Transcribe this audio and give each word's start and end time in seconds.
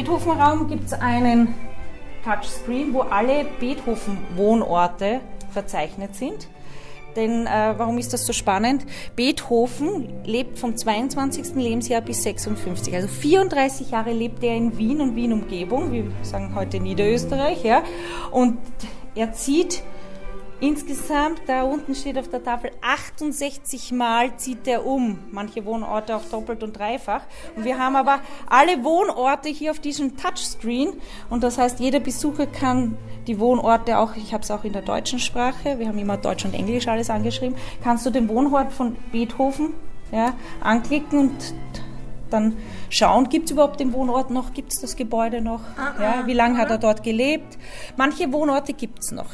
Beethoven-Raum 0.00 0.66
gibt 0.68 0.86
es 0.86 0.94
einen 0.94 1.54
Touchscreen, 2.24 2.94
wo 2.94 3.02
alle 3.02 3.44
Beethoven-Wohnorte 3.60 5.20
verzeichnet 5.50 6.14
sind. 6.14 6.48
Denn 7.16 7.46
äh, 7.46 7.74
warum 7.76 7.98
ist 7.98 8.14
das 8.14 8.24
so 8.24 8.32
spannend? 8.32 8.86
Beethoven 9.14 10.08
lebt 10.24 10.58
vom 10.58 10.74
22. 10.74 11.54
Lebensjahr 11.54 12.00
bis 12.00 12.22
56. 12.22 12.94
Also 12.94 13.08
34 13.08 13.90
Jahre 13.90 14.14
lebt 14.14 14.42
er 14.42 14.56
in 14.56 14.78
Wien 14.78 15.02
und 15.02 15.16
Wien-Umgebung. 15.16 15.92
Wir 15.92 16.04
sagen 16.22 16.54
heute 16.54 16.80
Niederösterreich. 16.80 17.62
Ja? 17.62 17.82
Und 18.30 18.56
er 19.14 19.34
zieht 19.34 19.82
Insgesamt, 20.60 21.40
da 21.46 21.62
unten 21.62 21.94
steht 21.94 22.18
auf 22.18 22.28
der 22.28 22.44
Tafel, 22.44 22.70
68 22.82 23.92
Mal 23.92 24.36
zieht 24.36 24.68
er 24.68 24.84
um. 24.84 25.18
Manche 25.30 25.64
Wohnorte 25.64 26.14
auch 26.14 26.24
doppelt 26.30 26.62
und 26.62 26.78
dreifach. 26.78 27.22
Und 27.56 27.64
wir 27.64 27.78
haben 27.78 27.96
aber 27.96 28.20
alle 28.46 28.84
Wohnorte 28.84 29.48
hier 29.48 29.70
auf 29.70 29.78
diesem 29.78 30.18
Touchscreen. 30.18 30.92
Und 31.30 31.42
das 31.42 31.56
heißt, 31.56 31.80
jeder 31.80 32.00
Besucher 32.00 32.46
kann 32.46 32.98
die 33.26 33.38
Wohnorte 33.38 33.98
auch, 33.98 34.16
ich 34.16 34.34
habe 34.34 34.42
es 34.42 34.50
auch 34.50 34.64
in 34.64 34.74
der 34.74 34.82
deutschen 34.82 35.18
Sprache, 35.18 35.78
wir 35.78 35.88
haben 35.88 35.98
immer 35.98 36.18
Deutsch 36.18 36.44
und 36.44 36.52
Englisch 36.52 36.88
alles 36.88 37.08
angeschrieben, 37.08 37.56
kannst 37.82 38.04
du 38.04 38.10
den 38.10 38.28
Wohnort 38.28 38.72
von 38.72 38.96
Beethoven 39.12 39.74
ja, 40.10 40.34
anklicken 40.60 41.18
und 41.18 41.54
dann 42.30 42.56
schauen, 42.88 43.28
gibt 43.28 43.46
es 43.46 43.52
überhaupt 43.52 43.80
den 43.80 43.92
Wohnort 43.92 44.30
noch, 44.30 44.52
gibt 44.52 44.72
es 44.72 44.80
das 44.80 44.96
Gebäude 44.96 45.40
noch, 45.40 45.60
Ah, 45.76 45.94
ja, 46.00 46.14
ah, 46.20 46.26
wie 46.26 46.32
lange 46.32 46.58
hat 46.58 46.70
er 46.70 46.78
dort 46.78 47.02
gelebt. 47.02 47.58
Manche 47.96 48.32
Wohnorte 48.32 48.72
gibt 48.72 49.00
es 49.00 49.12
noch. 49.12 49.30